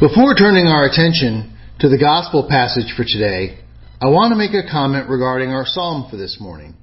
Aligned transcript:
Before 0.00 0.32
turning 0.32 0.68
our 0.68 0.86
attention 0.86 1.58
to 1.80 1.88
the 1.88 1.98
gospel 1.98 2.46
passage 2.48 2.94
for 2.96 3.02
today, 3.02 3.58
I 4.00 4.06
want 4.06 4.30
to 4.30 4.36
make 4.36 4.54
a 4.54 4.70
comment 4.70 5.08
regarding 5.08 5.50
our 5.50 5.66
psalm 5.66 6.06
for 6.08 6.16
this 6.16 6.38
morning. 6.38 6.76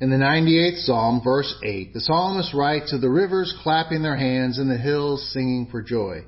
In 0.00 0.08
the 0.08 0.16
98th 0.16 0.86
psalm, 0.86 1.20
verse 1.22 1.54
8, 1.62 1.92
the 1.92 2.00
psalmist 2.00 2.54
writes 2.54 2.94
of 2.94 3.02
the 3.02 3.10
rivers 3.10 3.54
clapping 3.62 4.02
their 4.02 4.16
hands 4.16 4.56
and 4.56 4.70
the 4.70 4.78
hills 4.78 5.30
singing 5.34 5.68
for 5.70 5.82
joy. 5.82 6.24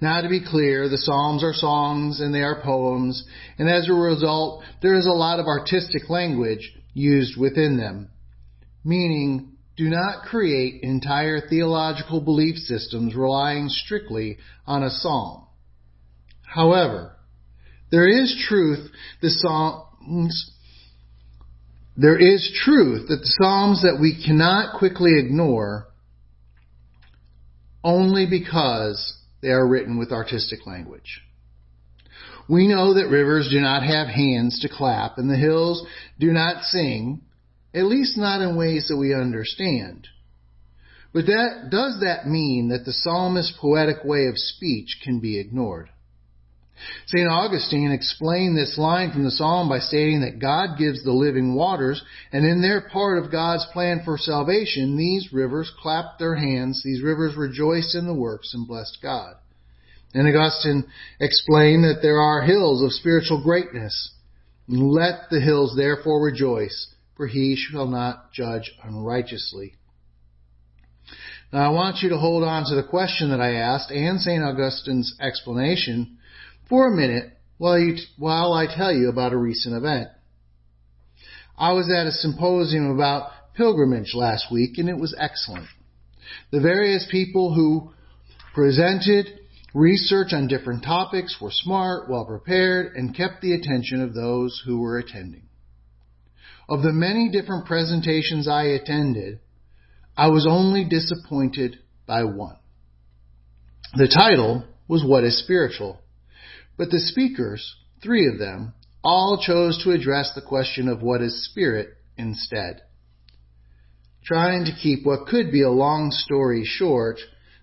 Now 0.00 0.20
to 0.20 0.28
be 0.28 0.46
clear, 0.46 0.88
the 0.88 0.96
psalms 0.96 1.42
are 1.42 1.54
songs 1.54 2.20
and 2.20 2.32
they 2.32 2.42
are 2.42 2.62
poems, 2.62 3.24
and 3.58 3.68
as 3.68 3.88
a 3.88 3.92
result, 3.92 4.62
there 4.80 4.94
is 4.94 5.06
a 5.06 5.10
lot 5.10 5.40
of 5.40 5.46
artistic 5.46 6.08
language 6.08 6.72
used 6.94 7.36
within 7.36 7.76
them. 7.76 8.10
Meaning, 8.84 9.56
do 9.80 9.88
not 9.88 10.24
create 10.24 10.82
entire 10.82 11.40
theological 11.48 12.20
belief 12.20 12.56
systems 12.56 13.14
relying 13.14 13.66
strictly 13.70 14.36
on 14.66 14.82
a 14.82 14.90
psalm. 14.90 15.46
However, 16.42 17.16
there 17.90 18.06
is 18.06 18.36
truth 18.46 18.90
the 19.22 19.30
psalms 19.30 20.52
there 21.96 22.18
is 22.18 22.50
truth 22.62 23.08
that 23.08 23.20
the 23.20 23.36
psalms 23.40 23.80
that 23.82 23.98
we 23.98 24.22
cannot 24.22 24.78
quickly 24.78 25.18
ignore 25.18 25.86
only 27.82 28.26
because 28.28 29.16
they 29.40 29.48
are 29.48 29.66
written 29.66 29.98
with 29.98 30.12
artistic 30.12 30.66
language. 30.66 31.22
We 32.50 32.68
know 32.68 32.94
that 32.94 33.08
rivers 33.08 33.48
do 33.50 33.60
not 33.60 33.82
have 33.82 34.08
hands 34.08 34.60
to 34.60 34.68
clap 34.68 35.16
and 35.16 35.30
the 35.30 35.36
hills 35.36 35.86
do 36.18 36.32
not 36.32 36.64
sing 36.64 37.22
at 37.74 37.84
least 37.84 38.16
not 38.16 38.40
in 38.42 38.56
ways 38.56 38.88
that 38.88 38.96
we 38.96 39.14
understand. 39.14 40.08
But 41.12 41.26
that, 41.26 41.68
does 41.70 42.00
that 42.00 42.28
mean 42.28 42.68
that 42.68 42.84
the 42.84 42.92
psalmist's 42.92 43.56
poetic 43.60 44.04
way 44.04 44.26
of 44.26 44.38
speech 44.38 45.00
can 45.02 45.20
be 45.20 45.38
ignored? 45.38 45.88
St. 47.06 47.28
Augustine 47.28 47.90
explained 47.90 48.56
this 48.56 48.78
line 48.78 49.12
from 49.12 49.24
the 49.24 49.30
psalm 49.30 49.68
by 49.68 49.80
stating 49.80 50.22
that 50.22 50.38
God 50.40 50.78
gives 50.78 51.04
the 51.04 51.12
living 51.12 51.54
waters, 51.54 52.02
and 52.32 52.46
in 52.46 52.62
their 52.62 52.80
part 52.80 53.22
of 53.22 53.30
God's 53.30 53.66
plan 53.72 54.00
for 54.04 54.16
salvation, 54.16 54.96
these 54.96 55.32
rivers 55.32 55.70
clapped 55.82 56.18
their 56.18 56.36
hands, 56.36 56.82
these 56.82 57.02
rivers 57.02 57.36
rejoiced 57.36 57.94
in 57.94 58.06
the 58.06 58.14
works 58.14 58.54
and 58.54 58.66
blessed 58.66 58.98
God. 59.02 59.34
And 60.14 60.26
Augustine 60.26 60.84
explained 61.20 61.84
that 61.84 62.00
there 62.02 62.18
are 62.18 62.42
hills 62.42 62.82
of 62.82 62.92
spiritual 62.92 63.42
greatness. 63.42 64.12
Let 64.66 65.28
the 65.30 65.40
hills 65.40 65.74
therefore 65.76 66.24
rejoice 66.24 66.88
for 67.20 67.26
he 67.26 67.54
shall 67.54 67.86
not 67.86 68.32
judge 68.32 68.72
unrighteously. 68.82 69.74
Now 71.52 71.70
I 71.70 71.74
want 71.74 71.98
you 72.00 72.08
to 72.08 72.16
hold 72.16 72.42
on 72.42 72.64
to 72.64 72.74
the 72.74 72.88
question 72.88 73.28
that 73.28 73.42
I 73.42 73.56
asked 73.56 73.90
and 73.90 74.18
St. 74.18 74.42
Augustine's 74.42 75.18
explanation 75.20 76.16
for 76.70 76.88
a 76.88 76.96
minute 76.96 77.36
while, 77.58 77.78
you, 77.78 77.96
while 78.16 78.54
I 78.54 78.74
tell 78.74 78.90
you 78.90 79.10
about 79.10 79.34
a 79.34 79.36
recent 79.36 79.76
event. 79.76 80.08
I 81.58 81.72
was 81.72 81.92
at 81.94 82.06
a 82.06 82.10
symposium 82.10 82.90
about 82.90 83.30
pilgrimage 83.54 84.14
last 84.14 84.46
week 84.50 84.78
and 84.78 84.88
it 84.88 84.96
was 84.96 85.14
excellent. 85.20 85.66
The 86.52 86.62
various 86.62 87.06
people 87.10 87.52
who 87.52 87.92
presented 88.54 89.26
research 89.74 90.32
on 90.32 90.48
different 90.48 90.84
topics 90.84 91.36
were 91.38 91.52
smart, 91.52 92.08
well 92.08 92.24
prepared, 92.24 92.96
and 92.96 93.14
kept 93.14 93.42
the 93.42 93.52
attention 93.52 94.00
of 94.00 94.14
those 94.14 94.62
who 94.64 94.80
were 94.80 94.96
attending. 94.96 95.49
Of 96.70 96.82
the 96.82 96.92
many 96.92 97.28
different 97.28 97.66
presentations 97.66 98.46
I 98.46 98.62
attended, 98.62 99.40
I 100.16 100.28
was 100.28 100.46
only 100.48 100.84
disappointed 100.84 101.80
by 102.06 102.22
one. 102.22 102.58
The 103.94 104.06
title 104.06 104.64
was 104.86 105.04
What 105.04 105.24
is 105.24 105.42
Spiritual? 105.42 106.00
But 106.78 106.90
the 106.90 107.00
speakers, 107.00 107.74
three 108.00 108.28
of 108.32 108.38
them, 108.38 108.74
all 109.02 109.42
chose 109.44 109.82
to 109.82 109.90
address 109.90 110.32
the 110.34 110.42
question 110.42 110.86
of 110.86 111.02
what 111.02 111.22
is 111.22 111.44
spirit 111.44 111.88
instead. 112.16 112.82
Trying 114.24 114.66
to 114.66 114.76
keep 114.80 115.04
what 115.04 115.26
could 115.26 115.50
be 115.50 115.62
a 115.62 115.70
long 115.70 116.12
story 116.12 116.62
short, 116.64 117.18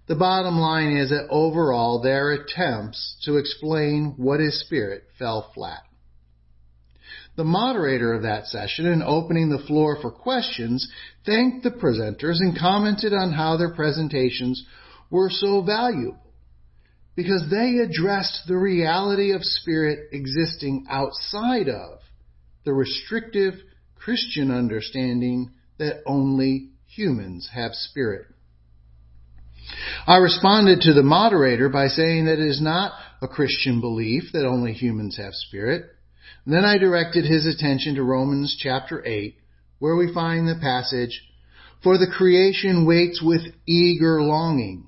the 0.08 0.16
bottom 0.16 0.58
line 0.58 0.98
is 0.98 1.12
that 1.12 1.30
overall 1.30 2.02
their 2.02 2.34
attempts 2.34 3.16
to 3.24 3.38
explain 3.38 4.16
what 4.18 4.42
is 4.42 4.60
spirit 4.66 5.04
fell 5.18 5.50
flat. 5.54 5.87
The 7.38 7.44
moderator 7.44 8.14
of 8.14 8.24
that 8.24 8.48
session, 8.48 8.88
in 8.88 9.04
opening 9.04 9.50
the 9.50 9.64
floor 9.68 9.98
for 10.02 10.12
questions, 10.12 10.92
thanked 11.24 11.64
the 11.64 11.72
presenters 11.72 12.40
and 12.40 12.58
commented 12.58 13.14
on 13.14 13.32
how 13.32 13.58
their 13.58 13.74
presentations 13.74 14.66
were 15.12 15.30
so 15.30 15.62
valuable 15.62 16.20
because 17.16 17.48
they 17.50 17.78
addressed 17.78 18.42
the 18.48 18.58
reality 18.58 19.32
of 19.32 19.44
spirit 19.44 20.10
existing 20.12 20.86
outside 20.90 21.70
of 21.70 22.00
the 22.66 22.74
restrictive 22.74 23.54
Christian 23.96 24.52
understanding 24.52 25.52
that 25.78 26.02
only 26.06 26.72
humans 26.88 27.50
have 27.54 27.74
spirit. 27.74 28.26
I 30.06 30.18
responded 30.18 30.82
to 30.82 30.94
the 30.94 31.04
moderator 31.04 31.70
by 31.70 31.88
saying 31.88 32.26
that 32.26 32.40
it 32.40 32.48
is 32.48 32.62
not 32.62 32.94
a 33.22 33.28
Christian 33.28 33.82
belief 33.82 34.32
that 34.34 34.46
only 34.46 34.74
humans 34.74 35.18
have 35.18 35.34
spirit. 35.34 35.86
Then 36.46 36.66
I 36.66 36.78
directed 36.78 37.26
his 37.26 37.46
attention 37.46 37.96
to 37.96 38.04
Romans 38.04 38.58
chapter 38.60 39.06
8, 39.06 39.36
where 39.80 39.96
we 39.96 40.14
find 40.14 40.48
the 40.48 40.60
passage, 40.60 41.24
For 41.84 41.98
the 41.98 42.12
creation 42.12 42.86
waits 42.86 43.22
with 43.22 43.42
eager 43.66 44.22
longing 44.22 44.88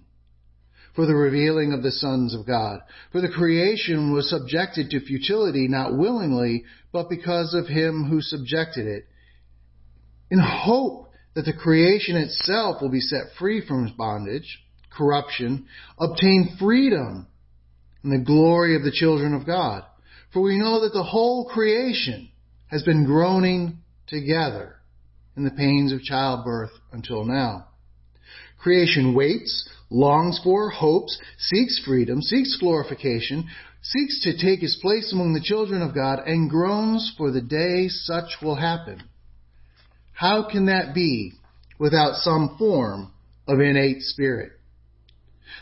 for 1.00 1.06
the 1.06 1.16
revealing 1.16 1.72
of 1.72 1.82
the 1.82 1.94
sons 1.94 2.36
of 2.36 2.46
God. 2.46 2.82
For 3.14 3.22
the 3.22 3.30
creation 3.30 4.12
was 4.12 4.30
subjected 4.30 4.90
to 4.90 5.00
futility 5.00 5.68
not 5.70 5.98
willingly, 5.98 6.66
but 6.92 7.10
because 7.10 7.54
of 7.54 7.68
him 7.68 8.10
who 8.10 8.22
subjected 8.22 8.86
it, 8.86 9.06
in 10.30 10.40
hope 10.40 11.10
that 11.36 11.46
the 11.46 11.54
creation 11.54 12.18
itself 12.18 12.82
will 12.82 12.90
be 12.90 13.00
set 13.00 13.34
free 13.38 13.66
from 13.66 13.94
bondage, 13.98 14.60
corruption, 14.90 15.68
obtain 15.98 16.58
freedom 16.60 17.28
and 18.04 18.12
the 18.12 18.26
glory 18.26 18.76
of 18.76 18.84
the 18.84 18.92
children 18.92 19.34
of 19.34 19.46
God. 19.46 19.84
For 20.32 20.42
we 20.42 20.58
know 20.58 20.82
that 20.82 20.94
the 20.94 21.04
whole 21.04 21.46
creation 21.46 22.30
has 22.68 22.84
been 22.84 23.06
groaning 23.06 23.80
together 24.08 24.76
in 25.36 25.44
the 25.44 25.52
pains 25.52 25.92
of 25.92 26.02
childbirth 26.02 26.72
until 26.92 27.26
now. 27.26 27.68
Creation 28.60 29.16
waits, 29.16 29.68
longs 29.90 30.40
for, 30.44 30.70
hopes, 30.70 31.20
seeks 31.38 31.82
freedom, 31.86 32.22
seeks 32.22 32.58
glorification, 32.60 33.48
seeks 33.82 34.22
to 34.24 34.38
take 34.38 34.60
his 34.60 34.78
place 34.82 35.12
among 35.14 35.34
the 35.34 35.42
children 35.42 35.82
of 35.82 35.96
God, 35.96 36.20
and 36.26 36.50
groans 36.50 37.14
for 37.18 37.32
the 37.32 37.42
day 37.42 37.88
such 37.88 38.42
will 38.42 38.56
happen. 38.56 39.02
How 40.12 40.48
can 40.50 40.66
that 40.66 40.94
be 40.94 41.34
without 41.80 42.16
some 42.16 42.58
form 42.60 43.14
of 43.48 43.62
innate 43.62 44.02
spirit? 44.02 44.52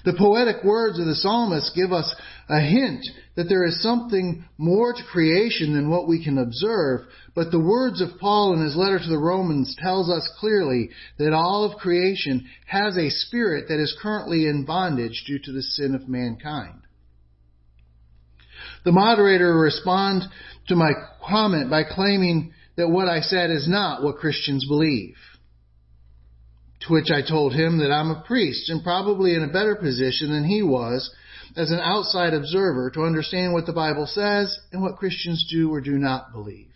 The 0.06 0.14
poetic 0.14 0.64
words 0.64 1.00
of 1.00 1.06
the 1.06 1.16
psalmist 1.16 1.76
give 1.76 1.92
us 1.92 2.14
a 2.50 2.60
hint 2.60 3.06
that 3.36 3.50
there 3.50 3.66
is 3.66 3.82
something 3.82 4.46
more 4.58 4.94
to 4.94 5.04
creation 5.12 5.74
than 5.74 5.90
what 5.90 6.08
we 6.08 6.24
can 6.24 6.38
observe, 6.38 7.02
but 7.36 7.52
the 7.52 7.60
words 7.60 8.02
of 8.02 8.20
Paul 8.20 8.54
in 8.54 8.64
his 8.64 8.76
letter 8.76 9.00
to 9.00 9.10
the 9.10 9.18
Romans 9.18 9.76
tells 9.80 10.10
us 10.10 10.28
clearly 10.40 10.90
that 11.18 11.34
all 11.34 11.64
of 11.64 11.78
creation 11.78 12.48
has 12.66 12.98
a 12.98 13.10
spirit 13.10 13.66
that 13.70 13.80
is 13.80 13.98
currently 14.02 14.48
in 14.48 14.66
bondage 14.66 15.24
due 15.28 15.40
to 15.40 15.52
the 15.52 15.62
sin 15.62 15.94
of 15.94 16.10
mankind. 16.10 16.82
The 18.86 18.92
moderator 18.92 19.54
responded 19.58 20.30
to 20.68 20.76
my 20.76 20.92
comment 21.28 21.70
by 21.70 21.84
claiming 21.84 22.54
that 22.78 22.90
what 22.90 23.08
I 23.08 23.22
said 23.22 23.50
is 23.50 23.68
not 23.68 24.04
what 24.04 24.18
Christians 24.18 24.66
believe. 24.68 25.16
To 26.88 26.94
which 26.94 27.12
I 27.12 27.22
told 27.22 27.54
him 27.54 27.80
that 27.80 27.92
I'm 27.92 28.12
a 28.12 28.24
priest 28.26 28.70
and 28.70 28.82
probably 28.82 29.36
in 29.36 29.44
a 29.44 29.52
better 29.52 29.76
position 29.76 30.32
than 30.32 30.46
he 30.46 30.64
was 30.64 31.14
as 31.58 31.70
an 31.70 31.80
outside 31.80 32.34
observer 32.34 32.90
to 32.92 33.04
understand 33.04 33.52
what 33.52 33.66
the 33.66 33.74
Bible 33.74 34.06
says 34.08 34.58
and 34.72 34.82
what 34.82 34.96
Christians 34.96 35.46
do 35.52 35.70
or 35.74 35.82
do 35.82 35.98
not 35.98 36.32
believe. 36.32 36.68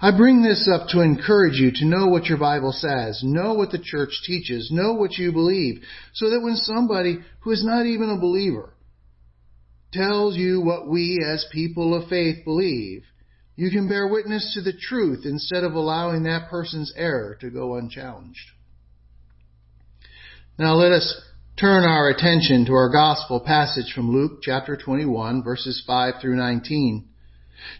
I 0.00 0.16
bring 0.16 0.42
this 0.42 0.68
up 0.72 0.88
to 0.88 1.00
encourage 1.00 1.54
you 1.54 1.70
to 1.76 1.86
know 1.86 2.08
what 2.08 2.26
your 2.26 2.38
Bible 2.38 2.72
says, 2.72 3.22
know 3.22 3.54
what 3.54 3.70
the 3.70 3.78
church 3.78 4.20
teaches, 4.26 4.70
know 4.72 4.94
what 4.94 5.12
you 5.12 5.32
believe, 5.32 5.82
so 6.12 6.30
that 6.30 6.42
when 6.42 6.56
somebody 6.56 7.20
who 7.40 7.52
is 7.52 7.64
not 7.64 7.86
even 7.86 8.10
a 8.10 8.20
believer 8.20 8.74
tells 9.92 10.36
you 10.36 10.60
what 10.60 10.88
we 10.88 11.24
as 11.24 11.46
people 11.52 11.94
of 11.94 12.08
faith 12.08 12.44
believe, 12.44 13.04
you 13.56 13.70
can 13.70 13.88
bear 13.88 14.08
witness 14.08 14.52
to 14.54 14.62
the 14.62 14.72
truth 14.72 15.24
instead 15.24 15.64
of 15.64 15.74
allowing 15.74 16.22
that 16.22 16.48
person's 16.48 16.92
error 16.96 17.36
to 17.40 17.50
go 17.50 17.76
unchallenged. 17.76 18.50
Now 20.58 20.74
let 20.74 20.92
us 20.92 21.20
turn 21.58 21.84
our 21.84 22.08
attention 22.08 22.64
to 22.66 22.72
our 22.72 22.90
gospel 22.90 23.40
passage 23.40 23.92
from 23.94 24.10
Luke 24.10 24.40
chapter 24.42 24.76
21 24.76 25.42
verses 25.42 25.82
5 25.86 26.14
through 26.20 26.36
19. 26.36 27.08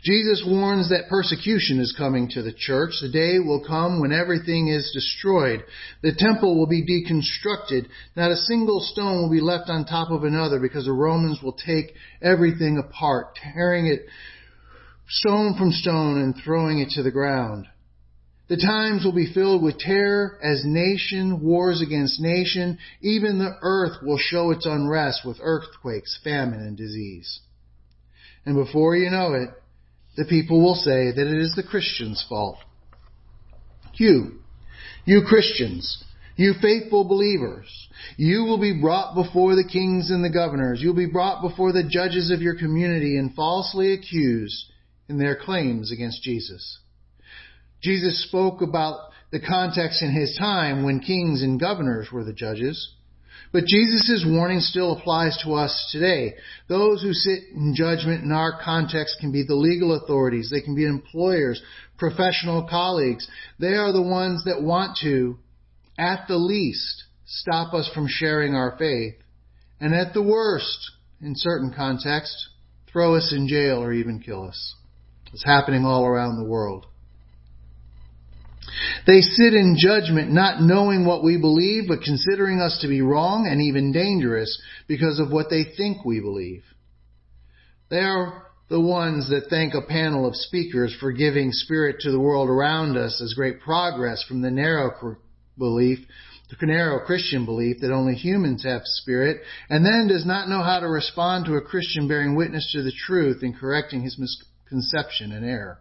Jesus 0.04 0.44
warns 0.46 0.90
that 0.90 1.08
persecution 1.08 1.80
is 1.80 1.94
coming 1.96 2.28
to 2.30 2.42
the 2.42 2.52
church. 2.52 2.92
The 3.00 3.10
day 3.10 3.38
will 3.38 3.64
come 3.66 4.00
when 4.00 4.12
everything 4.12 4.68
is 4.68 4.92
destroyed. 4.94 5.64
The 6.02 6.14
temple 6.16 6.56
will 6.56 6.66
be 6.66 6.84
deconstructed. 6.84 7.86
Not 8.14 8.30
a 8.30 8.36
single 8.36 8.80
stone 8.80 9.22
will 9.22 9.30
be 9.30 9.40
left 9.40 9.70
on 9.70 9.84
top 9.84 10.10
of 10.10 10.24
another 10.24 10.60
because 10.60 10.84
the 10.84 10.92
Romans 10.92 11.40
will 11.42 11.54
take 11.54 11.94
everything 12.20 12.78
apart, 12.78 13.36
tearing 13.36 13.86
it 13.86 14.06
stone 15.12 15.54
from 15.58 15.70
stone 15.72 16.18
and 16.18 16.34
throwing 16.42 16.78
it 16.78 16.88
to 16.90 17.02
the 17.02 17.10
ground. 17.10 17.66
The 18.48 18.56
times 18.56 19.04
will 19.04 19.14
be 19.14 19.32
filled 19.32 19.62
with 19.62 19.78
terror 19.78 20.38
as 20.42 20.62
nation 20.64 21.42
wars 21.42 21.80
against 21.80 22.20
nation. 22.20 22.78
Even 23.00 23.38
the 23.38 23.56
earth 23.62 24.02
will 24.02 24.18
show 24.18 24.50
its 24.50 24.66
unrest 24.66 25.20
with 25.24 25.38
earthquakes, 25.40 26.18
famine, 26.24 26.60
and 26.60 26.76
disease. 26.76 27.40
And 28.44 28.56
before 28.56 28.96
you 28.96 29.10
know 29.10 29.34
it, 29.34 29.50
the 30.16 30.24
people 30.24 30.62
will 30.62 30.74
say 30.74 31.12
that 31.12 31.26
it 31.26 31.38
is 31.40 31.54
the 31.54 31.62
Christian's 31.62 32.24
fault. 32.28 32.58
You, 33.94 34.40
you 35.04 35.22
Christians, 35.26 36.02
you 36.36 36.54
faithful 36.60 37.04
believers, 37.04 37.68
you 38.16 38.44
will 38.44 38.60
be 38.60 38.80
brought 38.80 39.14
before 39.14 39.54
the 39.54 39.68
kings 39.70 40.10
and 40.10 40.24
the 40.24 40.30
governors. 40.30 40.80
You'll 40.82 40.94
be 40.94 41.06
brought 41.06 41.42
before 41.42 41.72
the 41.72 41.88
judges 41.88 42.30
of 42.30 42.42
your 42.42 42.58
community 42.58 43.16
and 43.16 43.34
falsely 43.34 43.92
accused 43.92 44.71
in 45.08 45.18
their 45.18 45.36
claims 45.36 45.92
against 45.92 46.22
Jesus. 46.22 46.78
Jesus 47.82 48.24
spoke 48.28 48.62
about 48.62 49.10
the 49.30 49.40
context 49.40 50.02
in 50.02 50.12
his 50.12 50.36
time 50.38 50.84
when 50.84 51.00
kings 51.00 51.42
and 51.42 51.58
governors 51.58 52.12
were 52.12 52.24
the 52.24 52.32
judges. 52.32 52.94
But 53.52 53.66
Jesus' 53.66 54.24
warning 54.26 54.60
still 54.60 54.92
applies 54.92 55.38
to 55.44 55.54
us 55.54 55.90
today. 55.92 56.34
Those 56.68 57.02
who 57.02 57.12
sit 57.12 57.44
in 57.54 57.74
judgment 57.74 58.24
in 58.24 58.32
our 58.32 58.58
context 58.62 59.16
can 59.20 59.32
be 59.32 59.42
the 59.42 59.54
legal 59.54 59.94
authorities. 59.94 60.48
They 60.50 60.60
can 60.62 60.74
be 60.74 60.86
employers, 60.86 61.60
professional 61.98 62.66
colleagues. 62.68 63.28
They 63.58 63.74
are 63.74 63.92
the 63.92 64.02
ones 64.02 64.44
that 64.44 64.62
want 64.62 64.98
to, 65.02 65.38
at 65.98 66.28
the 66.28 66.36
least, 66.36 67.04
stop 67.26 67.74
us 67.74 67.90
from 67.94 68.06
sharing 68.08 68.54
our 68.54 68.76
faith. 68.78 69.14
And 69.80 69.94
at 69.94 70.14
the 70.14 70.22
worst, 70.22 70.90
in 71.20 71.34
certain 71.36 71.74
contexts, 71.74 72.48
throw 72.90 73.16
us 73.16 73.34
in 73.36 73.48
jail 73.48 73.82
or 73.82 73.92
even 73.92 74.20
kill 74.20 74.48
us. 74.48 74.74
It's 75.32 75.44
happening 75.44 75.84
all 75.84 76.04
around 76.04 76.36
the 76.36 76.48
world. 76.48 76.86
They 79.06 79.20
sit 79.20 79.54
in 79.54 79.76
judgment 79.78 80.30
not 80.30 80.62
knowing 80.62 81.04
what 81.04 81.24
we 81.24 81.36
believe, 81.36 81.88
but 81.88 82.02
considering 82.02 82.60
us 82.60 82.78
to 82.82 82.88
be 82.88 83.02
wrong 83.02 83.48
and 83.50 83.60
even 83.60 83.92
dangerous 83.92 84.60
because 84.86 85.18
of 85.18 85.30
what 85.30 85.50
they 85.50 85.64
think 85.76 86.04
we 86.04 86.20
believe. 86.20 86.62
They 87.90 87.98
are 87.98 88.46
the 88.68 88.80
ones 88.80 89.28
that 89.28 89.50
thank 89.50 89.74
a 89.74 89.82
panel 89.82 90.26
of 90.26 90.36
speakers 90.36 90.96
for 90.98 91.12
giving 91.12 91.50
spirit 91.52 91.96
to 92.00 92.10
the 92.10 92.20
world 92.20 92.48
around 92.48 92.96
us 92.96 93.20
as 93.20 93.34
great 93.34 93.60
progress 93.60 94.22
from 94.22 94.40
the 94.40 94.50
narrow 94.50 95.16
belief, 95.58 95.98
the 96.48 96.66
narrow 96.66 97.04
Christian 97.04 97.44
belief 97.44 97.78
that 97.80 97.92
only 97.92 98.14
humans 98.14 98.64
have 98.64 98.82
spirit, 98.84 99.42
and 99.68 99.84
then 99.84 100.06
does 100.08 100.24
not 100.24 100.48
know 100.48 100.62
how 100.62 100.80
to 100.80 100.88
respond 100.88 101.44
to 101.46 101.56
a 101.56 101.60
Christian 101.60 102.08
bearing 102.08 102.34
witness 102.34 102.70
to 102.72 102.82
the 102.82 102.92
truth 102.92 103.42
and 103.42 103.56
correcting 103.56 104.02
his 104.02 104.18
misconception 104.72 105.32
and 105.32 105.44
error. 105.44 105.78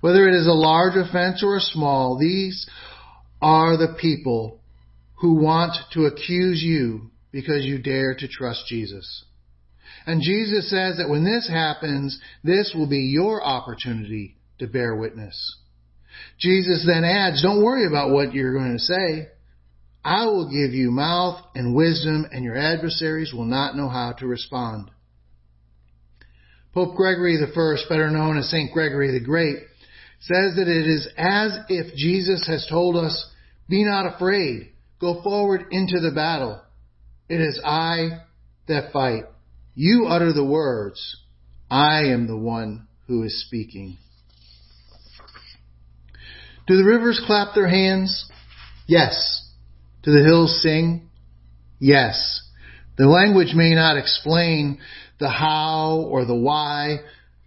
Whether 0.00 0.28
it 0.28 0.34
is 0.34 0.46
a 0.46 0.52
large 0.52 0.94
offense 0.96 1.42
or 1.42 1.56
a 1.56 1.60
small, 1.60 2.18
these 2.18 2.68
are 3.40 3.76
the 3.76 3.96
people 4.00 4.60
who 5.20 5.34
want 5.34 5.76
to 5.92 6.06
accuse 6.06 6.62
you 6.62 7.10
because 7.30 7.64
you 7.64 7.78
dare 7.78 8.14
to 8.14 8.28
trust 8.28 8.66
Jesus. 8.66 9.24
And 10.06 10.20
Jesus 10.20 10.68
says 10.68 10.96
that 10.98 11.08
when 11.08 11.24
this 11.24 11.48
happens, 11.48 12.18
this 12.42 12.72
will 12.74 12.88
be 12.88 13.10
your 13.12 13.42
opportunity 13.42 14.36
to 14.58 14.66
bear 14.66 14.96
witness. 14.96 15.58
Jesus 16.38 16.84
then 16.86 17.04
adds, 17.04 17.42
don't 17.42 17.64
worry 17.64 17.86
about 17.86 18.10
what 18.10 18.34
you're 18.34 18.58
going 18.58 18.72
to 18.72 18.78
say. 18.78 19.28
I 20.04 20.26
will 20.26 20.50
give 20.50 20.74
you 20.74 20.90
mouth 20.90 21.40
and 21.54 21.76
wisdom 21.76 22.26
and 22.30 22.44
your 22.44 22.56
adversaries 22.56 23.32
will 23.32 23.44
not 23.44 23.76
know 23.76 23.88
how 23.88 24.12
to 24.18 24.26
respond. 24.26 24.90
Pope 26.74 26.96
Gregory 26.96 27.36
I, 27.36 27.84
better 27.88 28.10
known 28.10 28.38
as 28.38 28.50
St. 28.50 28.72
Gregory 28.72 29.12
the 29.12 29.24
Great, 29.24 29.56
says 30.20 30.54
that 30.56 30.68
it 30.68 30.86
is 30.86 31.08
as 31.18 31.58
if 31.68 31.94
Jesus 31.94 32.46
has 32.46 32.66
told 32.68 32.96
us, 32.96 33.30
be 33.68 33.84
not 33.84 34.14
afraid, 34.14 34.72
go 35.00 35.22
forward 35.22 35.66
into 35.70 36.00
the 36.00 36.12
battle. 36.12 36.62
It 37.28 37.40
is 37.40 37.60
I 37.64 38.20
that 38.68 38.92
fight. 38.92 39.24
You 39.74 40.06
utter 40.08 40.32
the 40.32 40.44
words. 40.44 41.16
I 41.70 42.04
am 42.04 42.26
the 42.26 42.36
one 42.36 42.86
who 43.06 43.22
is 43.22 43.44
speaking. 43.46 43.98
Do 46.66 46.76
the 46.76 46.84
rivers 46.84 47.20
clap 47.26 47.54
their 47.54 47.68
hands? 47.68 48.30
Yes. 48.86 49.48
Do 50.02 50.12
the 50.12 50.24
hills 50.24 50.62
sing? 50.62 51.08
Yes. 51.78 52.40
The 52.96 53.06
language 53.06 53.54
may 53.54 53.74
not 53.74 53.96
explain 53.96 54.78
the 55.18 55.30
how 55.30 56.06
or 56.08 56.24
the 56.24 56.34
why, 56.36 56.98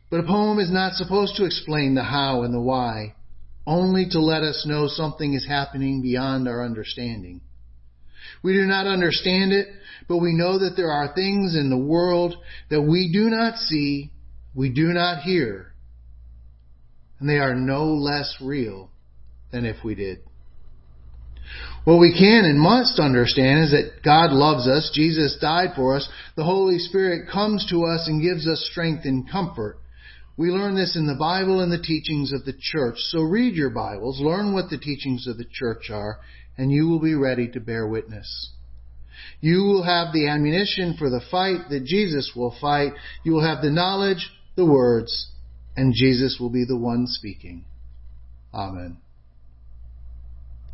but 0.09 0.19
a 0.19 0.23
poem 0.23 0.59
is 0.59 0.71
not 0.71 0.93
supposed 0.93 1.35
to 1.35 1.45
explain 1.45 1.93
the 1.93 2.03
how 2.03 2.43
and 2.43 2.53
the 2.53 2.61
why, 2.61 3.15
only 3.67 4.07
to 4.11 4.19
let 4.19 4.43
us 4.43 4.65
know 4.67 4.87
something 4.87 5.33
is 5.33 5.45
happening 5.47 6.01
beyond 6.01 6.47
our 6.47 6.63
understanding. 6.63 7.41
We 8.43 8.53
do 8.53 8.65
not 8.65 8.87
understand 8.87 9.51
it, 9.51 9.67
but 10.07 10.17
we 10.17 10.33
know 10.33 10.59
that 10.59 10.75
there 10.75 10.91
are 10.91 11.13
things 11.13 11.55
in 11.55 11.69
the 11.69 11.77
world 11.77 12.35
that 12.69 12.81
we 12.81 13.11
do 13.11 13.29
not 13.29 13.57
see, 13.57 14.11
we 14.53 14.69
do 14.69 14.93
not 14.93 15.21
hear, 15.21 15.73
and 17.19 17.29
they 17.29 17.37
are 17.37 17.55
no 17.55 17.85
less 17.85 18.35
real 18.41 18.91
than 19.51 19.65
if 19.65 19.83
we 19.83 19.95
did. 19.95 20.19
What 21.83 21.99
we 21.99 22.17
can 22.17 22.45
and 22.45 22.59
must 22.59 22.99
understand 22.99 23.65
is 23.65 23.71
that 23.71 24.03
God 24.03 24.31
loves 24.31 24.67
us, 24.67 24.91
Jesus 24.93 25.37
died 25.39 25.71
for 25.75 25.95
us, 25.95 26.09
the 26.35 26.43
Holy 26.43 26.79
Spirit 26.79 27.29
comes 27.31 27.65
to 27.69 27.85
us 27.85 28.07
and 28.07 28.21
gives 28.21 28.47
us 28.47 28.67
strength 28.71 29.05
and 29.05 29.29
comfort. 29.29 29.77
We 30.37 30.49
learn 30.49 30.75
this 30.75 30.95
in 30.95 31.07
the 31.07 31.15
Bible 31.15 31.61
and 31.61 31.71
the 31.71 31.81
teachings 31.81 32.33
of 32.33 32.43
the 32.43 32.57
church. 32.59 32.95
So 32.97 33.21
read 33.21 33.55
your 33.55 33.69
Bibles, 33.69 34.19
learn 34.19 34.53
what 34.53 34.69
the 34.69 34.77
teachings 34.77 35.27
of 35.27 35.37
the 35.37 35.45
church 35.49 35.89
are, 35.89 36.19
and 36.57 36.71
you 36.71 36.89
will 36.89 36.99
be 36.99 37.15
ready 37.15 37.47
to 37.49 37.59
bear 37.59 37.87
witness. 37.87 38.51
You 39.39 39.63
will 39.63 39.83
have 39.83 40.13
the 40.13 40.27
ammunition 40.27 40.95
for 40.97 41.09
the 41.09 41.21
fight 41.31 41.69
that 41.69 41.85
Jesus 41.85 42.31
will 42.35 42.55
fight. 42.59 42.93
You 43.23 43.33
will 43.33 43.45
have 43.45 43.61
the 43.61 43.69
knowledge, 43.69 44.31
the 44.55 44.65
words, 44.65 45.31
and 45.77 45.93
Jesus 45.93 46.37
will 46.39 46.49
be 46.49 46.65
the 46.65 46.77
one 46.77 47.05
speaking. 47.07 47.65
Amen. 48.53 48.97